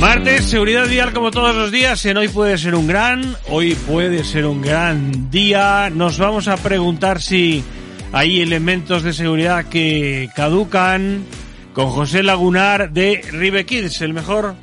[0.00, 2.04] Martes, seguridad vial como todos los días.
[2.06, 5.90] En hoy puede ser un gran, hoy puede ser un gran día.
[5.90, 7.64] Nos vamos a preguntar si
[8.12, 11.24] hay elementos de seguridad que caducan
[11.72, 14.54] con José Lagunar de Ribe Kids, el mejor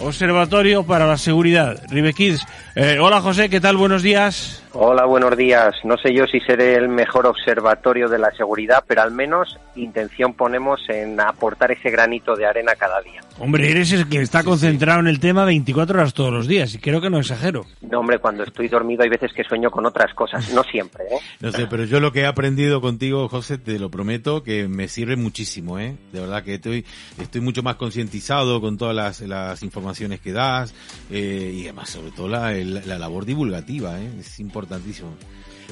[0.00, 1.82] observatorio para la seguridad.
[1.88, 2.12] Ribe.
[2.74, 3.76] Eh, hola José, ¿qué tal?
[3.76, 4.61] Buenos días.
[4.74, 5.74] Hola, buenos días.
[5.84, 10.32] No sé yo si seré el mejor observatorio de la seguridad, pero al menos intención
[10.32, 13.20] ponemos en aportar ese granito de arena cada día.
[13.38, 16.78] Hombre, eres el que está concentrado en el tema 24 horas todos los días y
[16.78, 17.66] creo que no exagero.
[17.82, 21.18] No, hombre, cuando estoy dormido hay veces que sueño con otras cosas, no siempre, ¿eh?
[21.40, 24.88] No sé, pero yo lo que he aprendido contigo, José, te lo prometo, que me
[24.88, 25.96] sirve muchísimo, ¿eh?
[26.12, 26.86] De verdad que estoy,
[27.20, 30.74] estoy mucho más concientizado con todas las, las informaciones que das
[31.10, 34.10] eh, y además, sobre todo, la, la labor divulgativa, ¿eh?
[34.20, 35.10] Es importante importantísimo.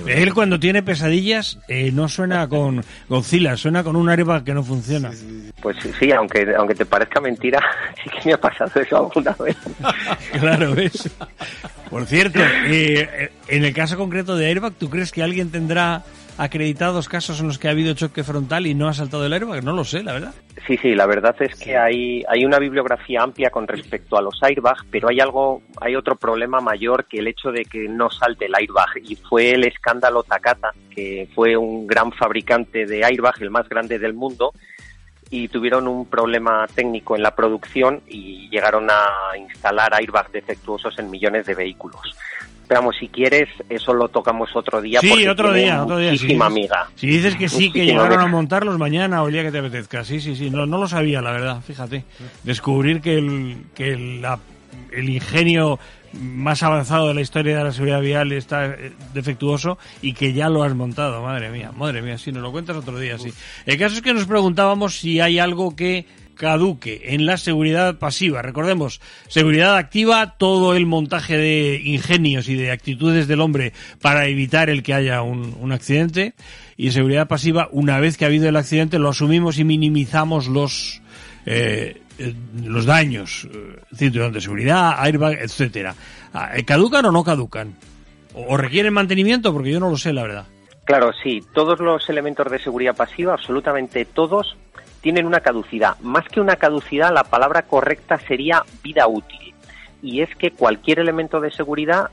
[0.07, 4.63] Él cuando tiene pesadillas eh, no suena con Godzilla, suena con un airbag que no
[4.63, 5.11] funciona.
[5.61, 7.61] Pues sí, aunque aunque te parezca mentira,
[8.03, 9.57] sí que me ha pasado eso alguna vez.
[10.41, 11.11] claro, ¿ves?
[11.91, 16.03] Por cierto, eh, en el caso concreto de airbag, ¿tú crees que alguien tendrá
[16.41, 19.63] acreditados casos en los que ha habido choque frontal y no ha saltado el airbag?
[19.63, 20.35] No lo sé, la verdad.
[20.67, 24.43] Sí, sí, la verdad es que hay, hay una bibliografía amplia con respecto a los
[24.43, 28.47] airbags, pero hay algo, hay otro problema mayor que el hecho de que no salte
[28.47, 33.51] el airbag y fue el escándalo Takata, que fue un gran fabricante de airbag, el
[33.51, 34.55] más grande del mundo,
[35.29, 41.11] y tuvieron un problema técnico en la producción y llegaron a instalar airbags defectuosos en
[41.11, 42.17] millones de vehículos.
[42.70, 45.00] Pero si quieres, eso lo tocamos otro día.
[45.00, 46.12] Sí, otro día, otro día.
[46.12, 46.88] Muchísima amiga.
[46.94, 50.04] Si dices que sí, que llegaron a montarlos mañana o el día que te apetezca.
[50.04, 50.50] Sí, sí, sí.
[50.50, 52.04] No, no lo sabía, la verdad, fíjate.
[52.44, 55.81] Descubrir que el, que el ingenio
[56.12, 60.48] más avanzado de la historia de la seguridad vial está eh, defectuoso y que ya
[60.48, 61.22] lo has montado.
[61.22, 63.32] Madre mía, madre mía, si nos lo cuentas otro día, sí.
[63.66, 66.06] El caso es que nos preguntábamos si hay algo que
[66.41, 68.41] caduque en la seguridad pasiva.
[68.41, 74.71] Recordemos, seguridad activa, todo el montaje de ingenios y de actitudes del hombre para evitar
[74.71, 76.33] el que haya un, accidente.
[76.79, 81.03] Y seguridad pasiva, una vez que ha habido el accidente, lo asumimos y minimizamos los,
[81.45, 82.34] eh, eh,
[82.65, 83.47] los daños.
[83.53, 85.95] Eh, cinturón de seguridad, airbag, etcétera.
[86.33, 87.75] Ah, ¿Caducan o no caducan?
[88.33, 89.53] ¿O requieren mantenimiento?
[89.53, 90.47] Porque yo no lo sé, la verdad.
[90.84, 91.41] Claro, sí.
[91.53, 94.56] Todos los elementos de seguridad pasiva, absolutamente todos,
[95.00, 95.99] tienen una caducidad.
[96.00, 99.55] Más que una caducidad, la palabra correcta sería vida útil.
[100.03, 102.11] Y es que cualquier elemento de seguridad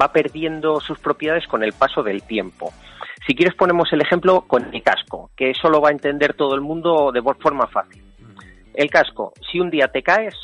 [0.00, 2.72] va perdiendo sus propiedades con el paso del tiempo.
[3.26, 6.54] Si quieres ponemos el ejemplo con el casco, que eso lo va a entender todo
[6.54, 8.02] el mundo de forma fácil.
[8.74, 10.34] El casco, si un día te caes,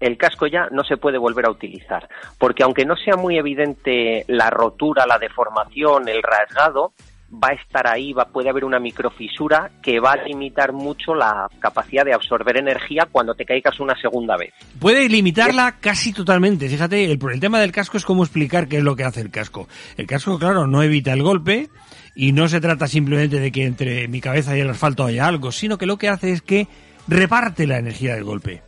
[0.00, 4.24] el casco ya no se puede volver a utilizar, porque aunque no sea muy evidente
[4.28, 6.92] la rotura, la deformación, el rasgado,
[7.32, 11.48] va a estar ahí, va, puede haber una microfisura que va a limitar mucho la
[11.58, 14.52] capacidad de absorber energía cuando te caigas una segunda vez.
[14.78, 16.68] Puede limitarla casi totalmente.
[16.68, 19.30] Fíjate, el, el tema del casco es cómo explicar qué es lo que hace el
[19.30, 19.68] casco.
[19.96, 21.68] El casco, claro, no evita el golpe
[22.14, 25.52] y no se trata simplemente de que entre mi cabeza y el asfalto haya algo,
[25.52, 26.66] sino que lo que hace es que
[27.06, 28.67] reparte la energía del golpe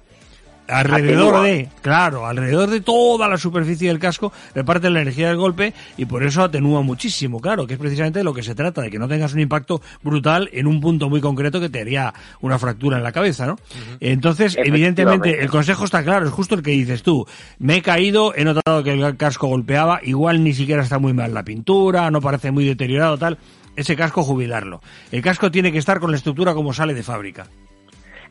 [0.70, 5.74] alrededor de, claro, alrededor de toda la superficie del casco reparte la energía del golpe
[5.96, 8.90] y por eso atenúa muchísimo, claro, que es precisamente de lo que se trata, de
[8.90, 12.58] que no tengas un impacto brutal en un punto muy concreto que te haría una
[12.58, 13.58] fractura en la cabeza, ¿no?
[14.00, 17.26] Entonces, evidentemente, el consejo está claro, es justo el que dices tú.
[17.58, 21.34] Me he caído, he notado que el casco golpeaba, igual ni siquiera está muy mal
[21.34, 23.38] la pintura, no parece muy deteriorado, tal.
[23.76, 24.82] Ese casco jubilarlo.
[25.12, 27.46] El casco tiene que estar con la estructura como sale de fábrica.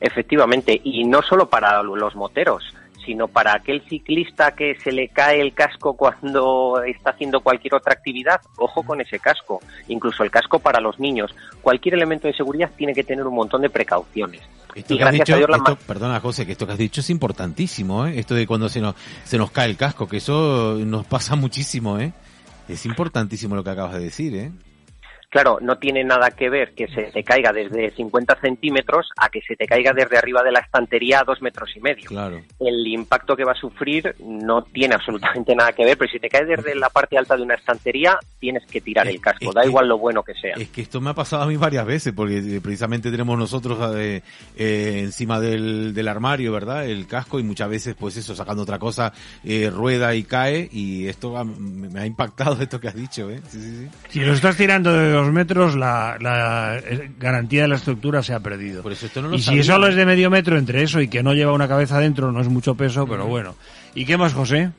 [0.01, 2.63] Efectivamente, y no solo para los moteros,
[3.06, 7.94] sino para aquel ciclista que se le cae el casco cuando está haciendo cualquier otra
[7.94, 11.34] actividad, ojo con ese casco, incluso el casco para los niños.
[11.62, 14.42] Cualquier elemento de seguridad tiene que tener un montón de precauciones.
[14.75, 14.96] Esto
[15.88, 18.19] perdona José, que esto que has dicho es importantísimo, ¿eh?
[18.19, 22.00] esto de cuando se nos, se nos cae el casco, que eso nos pasa muchísimo,
[22.00, 22.13] ¿eh?
[22.68, 24.51] Es importantísimo lo que acabas de decir, ¿eh?
[25.29, 29.41] Claro, no tiene nada que ver que se te caiga desde 50 centímetros a que
[29.41, 32.05] se te caiga desde arriba de la estantería a dos metros y medio.
[32.05, 32.41] Claro.
[32.59, 36.29] El impacto que va a sufrir no tiene absolutamente nada que ver, pero si te
[36.29, 39.87] caes desde la parte alta de una estantería, tienes que tirar el casco, da igual
[39.87, 40.55] lo bueno que sea.
[40.55, 43.77] Es que esto me ha pasado a mí varias veces, porque eh, precisamente tenemos nosotros
[43.97, 44.23] eh,
[44.57, 46.87] eh, encima del, del, armario, ¿verdad?
[46.87, 51.07] El casco y muchas veces, pues eso, sacando otra cosa, eh, rueda y cae y
[51.07, 53.41] esto me ha impactado esto que has dicho, ¿eh?
[53.47, 53.89] Sí, sí, sí.
[54.09, 56.81] Si lo estás tirando de dos metros, la, la
[57.18, 58.81] garantía de la estructura se ha perdido.
[58.83, 61.07] Por eso esto no lo y si solo es de medio metro entre eso y
[61.07, 63.56] que no lleva una cabeza dentro, no es mucho peso, pero bueno.
[63.95, 64.71] ¿Y qué más, José?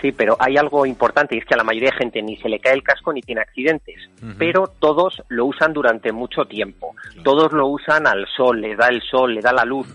[0.00, 2.48] Sí, pero hay algo importante y es que a la mayoría de gente ni se
[2.48, 3.96] le cae el casco ni tiene accidentes,
[4.38, 6.94] pero todos lo usan durante mucho tiempo.
[7.22, 9.86] Todos lo usan al sol, le da el sol, le da la luz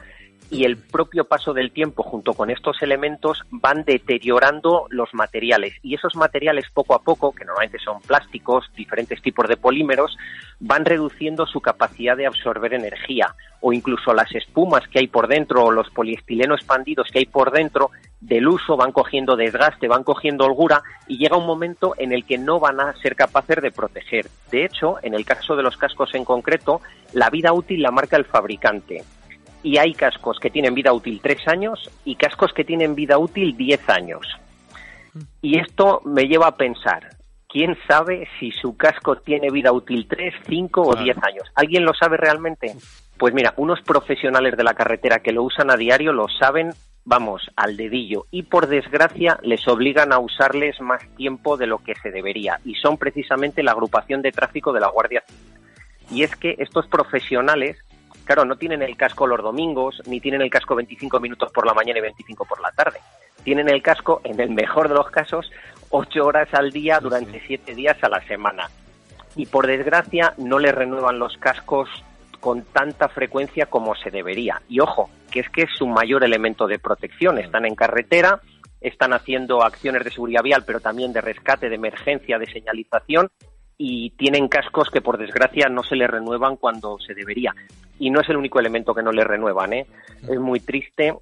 [0.49, 5.73] y el propio paso del tiempo junto con estos elementos van deteriorando los materiales.
[5.81, 10.17] Y esos materiales poco a poco, que normalmente son plásticos, diferentes tipos de polímeros,
[10.59, 13.35] van reduciendo su capacidad de absorber energía.
[13.61, 17.51] O incluso las espumas que hay por dentro o los poliestilenos expandidos que hay por
[17.51, 17.89] dentro
[18.21, 22.37] del uso van cogiendo desgaste, van cogiendo holgura y llega un momento en el que
[22.37, 24.27] no van a ser capaces de proteger.
[24.51, 26.81] De hecho, en el caso de los cascos en concreto,
[27.13, 29.03] la vida útil la marca el fabricante
[29.65, 33.57] y hay cascos que tienen vida útil tres años y cascos que tienen vida útil
[33.57, 34.27] diez años.
[35.41, 37.09] Y esto me lleva a pensar,
[37.49, 41.51] ¿quién sabe si su casco tiene vida útil tres, cinco o diez años?
[41.55, 42.75] ¿Alguien lo sabe realmente?
[43.17, 46.69] Pues mira, unos profesionales de la carretera que lo usan a diario lo saben,
[47.03, 48.27] vamos, al dedillo.
[48.29, 52.59] Y por desgracia les obligan a usarles más tiempo de lo que se debería.
[52.65, 55.55] Y son precisamente la agrupación de tráfico de la Guardia Civil.
[56.11, 57.77] Y es que estos profesionales
[58.25, 61.73] Claro, no tienen el casco los domingos, ni tienen el casco 25 minutos por la
[61.73, 62.99] mañana y 25 por la tarde.
[63.43, 65.51] Tienen el casco, en el mejor de los casos,
[65.91, 68.69] 8 horas al día durante 7 días a la semana.
[69.35, 71.87] Y por desgracia no les renuevan los cascos
[72.39, 74.61] con tanta frecuencia como se debería.
[74.67, 77.37] Y ojo, que es que es su mayor elemento de protección.
[77.37, 78.41] Están en carretera,
[78.81, 83.29] están haciendo acciones de seguridad vial, pero también de rescate, de emergencia, de señalización,
[83.77, 87.53] y tienen cascos que por desgracia no se les renuevan cuando se debería.
[87.99, 89.85] Y no es el único elemento que no les renuevan, ¿eh?
[90.29, 91.13] Es muy triste,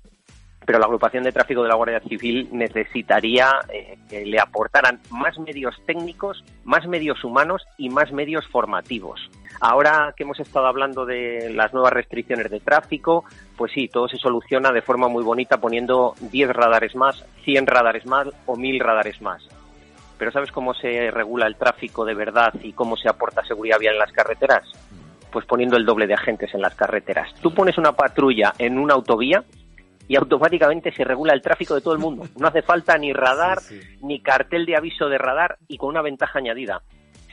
[0.66, 5.38] pero la agrupación de tráfico de la Guardia Civil necesitaría eh, que le aportaran más
[5.40, 9.30] medios técnicos, más medios humanos y más medios formativos.
[9.60, 13.24] Ahora que hemos estado hablando de las nuevas restricciones de tráfico,
[13.56, 18.06] pues sí, todo se soluciona de forma muy bonita poniendo 10 radares más, 100 radares
[18.06, 19.48] más o 1000 radares más
[20.18, 23.96] pero ¿sabes cómo se regula el tráfico de verdad y cómo se aporta seguridad vial
[23.96, 24.64] en las carreteras?
[25.32, 27.34] Pues poniendo el doble de agentes en las carreteras.
[27.42, 29.44] Tú pones una patrulla en una autovía
[30.08, 32.28] y automáticamente se regula el tráfico de todo el mundo.
[32.38, 33.60] No hace falta ni radar,
[34.02, 36.82] ni cartel de aviso de radar y con una ventaja añadida.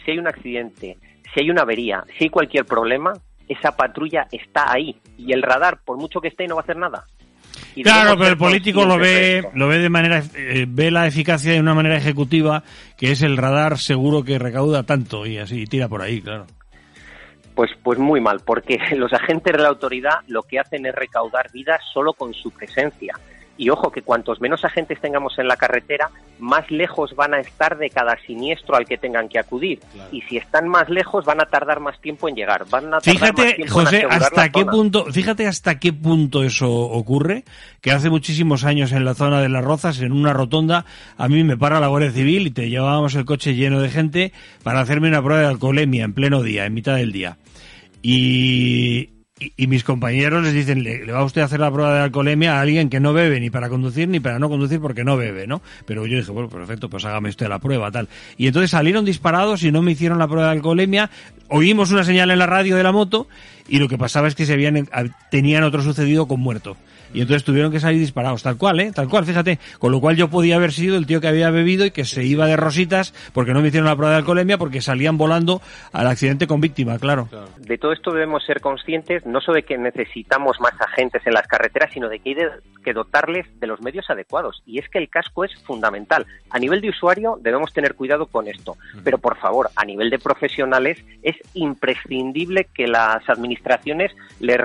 [0.04, 0.96] Si hay un accidente,
[1.34, 3.12] si hay una avería, si hay cualquier problema,
[3.48, 6.76] esa patrulla está ahí y el radar, por mucho que esté, no va a hacer
[6.76, 7.04] nada
[7.82, 11.60] claro, pero el político lo ve, lo ve de manera, eh, ve la eficacia de
[11.60, 12.62] una manera ejecutiva,
[12.96, 16.46] que es el radar seguro que recauda tanto y así tira por ahí, claro.
[17.54, 21.50] Pues, pues muy mal, porque los agentes de la autoridad lo que hacen es recaudar
[21.52, 23.14] vidas solo con su presencia.
[23.60, 26.08] Y ojo que cuantos menos agentes tengamos en la carretera,
[26.38, 29.80] más lejos van a estar de cada siniestro al que tengan que acudir.
[30.10, 32.64] Y si están más lejos, van a tardar más tiempo en llegar.
[32.70, 37.44] Van a fíjate, José, hasta qué punto, fíjate hasta qué punto eso ocurre,
[37.82, 40.86] que hace muchísimos años en la zona de las Rozas, en una rotonda,
[41.18, 44.32] a mí me para la Guardia Civil y te llevábamos el coche lleno de gente
[44.62, 47.36] para hacerme una prueba de alcoholemia en pleno día, en mitad del día.
[48.00, 52.58] Y, y, mis compañeros les dicen, ¿le, va usted a hacer la prueba de alcoholemia
[52.58, 55.46] a alguien que no bebe ni para conducir ni para no conducir porque no bebe,
[55.46, 55.62] ¿no?
[55.86, 58.08] Pero yo dije, bueno, perfecto, pues hágame usted la prueba, tal.
[58.36, 61.10] Y entonces salieron disparados y no me hicieron la prueba de alcoholemia.
[61.50, 63.26] Oímos una señal en la radio de la moto
[63.68, 64.88] y lo que pasaba es que se habían,
[65.30, 66.76] tenían otro sucedido con muerto
[67.12, 68.92] y entonces tuvieron que salir disparados, tal cual, ¿eh?
[68.94, 69.58] Tal cual, fíjate.
[69.78, 72.24] Con lo cual yo podía haber sido el tío que había bebido y que se
[72.24, 75.60] iba de rositas porque no me hicieron la prueba de alcoholemia porque salían volando
[75.92, 77.28] al accidente con víctima, claro.
[77.58, 81.46] De todo esto debemos ser conscientes no solo de que necesitamos más agentes en las
[81.46, 82.36] carreteras, sino de que hay
[82.90, 84.64] que dotarles de los medios adecuados.
[84.66, 86.26] Y es que el casco es fundamental.
[86.50, 88.76] A nivel de usuario debemos tener cuidado con esto.
[89.04, 94.58] Pero por favor, a nivel de profesionales es imprescindible que las administraciones les,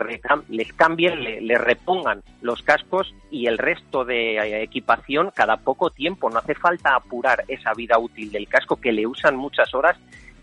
[0.49, 6.31] les cambien, les repongan los cascos y el resto de eh, equipación cada poco tiempo.
[6.31, 9.97] No hace falta apurar esa vida útil del casco que le usan muchas horas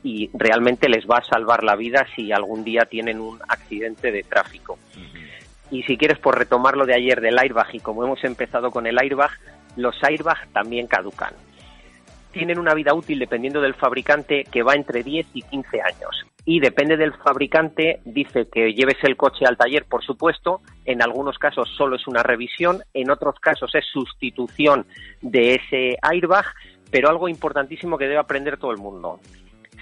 [0.05, 4.23] y realmente les va a salvar la vida si algún día tienen un accidente de
[4.23, 4.79] tráfico.
[5.73, 8.87] Y si quieres, por retomar lo de ayer del airbag, y como hemos empezado con
[8.87, 9.31] el airbag,
[9.77, 11.33] los airbag también caducan.
[12.31, 16.27] tienen una vida útil dependiendo del fabricante que va entre 10 y 15 años.
[16.47, 21.39] Y depende del fabricante, dice que lleves el coche al taller, por supuesto, en algunos
[21.39, 24.87] casos solo es una revisión, en otros casos es sustitución
[25.21, 26.47] de ese airbag,
[26.91, 29.21] pero algo importantísimo que debe aprender todo el mundo.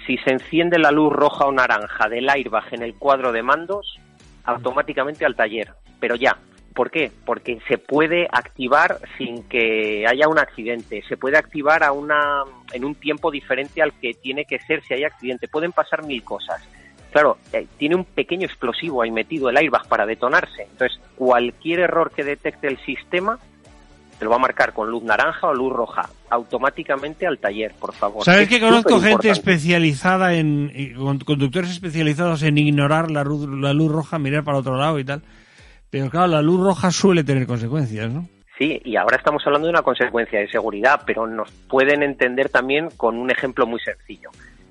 [0.05, 3.97] Si se enciende la luz roja o naranja del airbag en el cuadro de mandos,
[4.43, 6.37] automáticamente al taller, pero ya,
[6.73, 7.11] ¿Por qué?
[7.25, 12.85] Porque se puede activar sin que haya un accidente, se puede activar a una, en
[12.85, 15.49] un tiempo diferente al que tiene que ser si hay accidente.
[15.49, 16.61] Pueden pasar mil cosas.
[17.11, 20.63] Claro, eh, tiene un pequeño explosivo ahí metido el airbag para detonarse.
[20.63, 23.37] Entonces, cualquier error que detecte el sistema
[24.17, 27.91] te lo va a marcar con luz naranja o luz roja, automáticamente al taller, por
[27.91, 28.23] favor.
[28.23, 30.93] ¿Sabes que conozco gente especializada en,
[31.25, 35.23] conductores especializados en ignorar la la luz roja, mirar para otro lado y tal?
[35.91, 38.27] Pero claro, la luz roja suele tener consecuencias, ¿no?
[38.57, 42.89] Sí, y ahora estamos hablando de una consecuencia de seguridad, pero nos pueden entender también
[42.95, 44.29] con un ejemplo muy sencillo.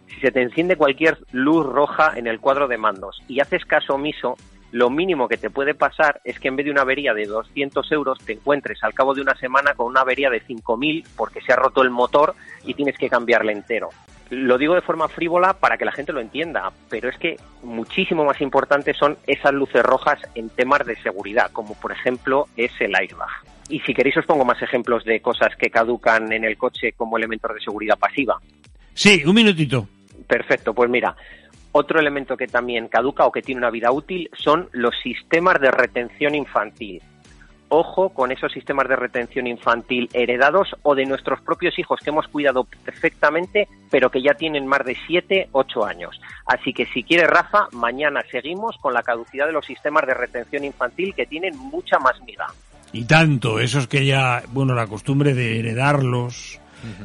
[0.08, 3.94] Si se te enciende cualquier luz roja en el cuadro de mandos y haces caso
[3.94, 4.36] omiso,
[4.72, 7.90] lo mínimo que te puede pasar es que en vez de una avería de 200
[7.92, 11.52] euros te encuentres al cabo de una semana con una avería de 5.000 porque se
[11.52, 12.34] ha roto el motor
[12.64, 13.90] y tienes que cambiarle entero.
[14.30, 18.24] Lo digo de forma frívola para que la gente lo entienda, pero es que muchísimo
[18.24, 22.94] más importantes son esas luces rojas en temas de seguridad, como por ejemplo es el
[22.94, 23.28] airbag.
[23.68, 27.16] Y si queréis os pongo más ejemplos de cosas que caducan en el coche como
[27.16, 28.40] elementos de seguridad pasiva.
[28.94, 29.88] Sí, un minutito.
[30.28, 31.16] Perfecto, pues mira,
[31.72, 35.72] otro elemento que también caduca o que tiene una vida útil son los sistemas de
[35.72, 37.02] retención infantil
[37.70, 42.28] ojo con esos sistemas de retención infantil heredados o de nuestros propios hijos que hemos
[42.28, 46.20] cuidado perfectamente, pero que ya tienen más de 7, 8 años.
[46.44, 50.64] Así que si quiere Rafa, mañana seguimos con la caducidad de los sistemas de retención
[50.64, 52.46] infantil que tienen mucha más miga.
[52.92, 56.60] Y tanto, esos que ya, bueno, la costumbre de heredarlos,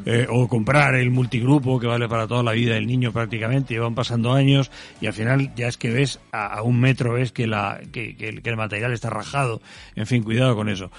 [0.06, 3.78] eh, o comprar el multigrupo que vale para toda la vida del niño prácticamente, y
[3.78, 7.48] van pasando años y al final ya es que ves a, un metro ves que,
[7.48, 9.62] la, que, el, material está rajado.
[9.96, 10.92] En fin, cuidado con eso.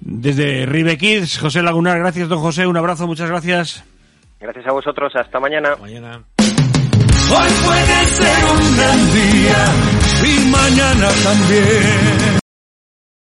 [0.00, 3.84] Desde Ribe Kids, José Lagunar, gracias don José, un abrazo, muchas gracias.
[4.40, 5.76] Gracias a vosotros, hasta mañana.
[5.80, 6.22] Mañana.
[7.30, 9.64] Hoy puede ser un gran día
[10.22, 12.33] y mañana también.